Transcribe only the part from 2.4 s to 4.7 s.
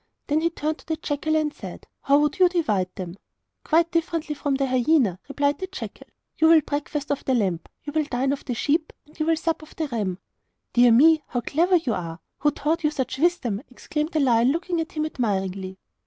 divide them?' 'Quite differently from the